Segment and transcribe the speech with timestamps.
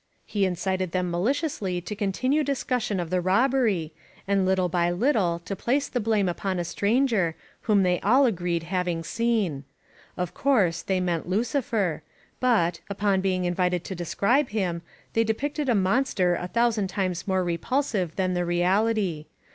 [0.25, 3.93] He Incited them maliciously to continue discussion of the robbery,
[4.27, 7.35] and little by little to place the blame upon a stranger
[7.69, 9.63] whom they all agreed having seen.
[10.17, 12.01] Of course they meant Lticifer,
[12.39, 14.81] but, upon being Invited to describe him,
[15.13, 19.27] they depicted a monster a thousand times more repulsive than the reality.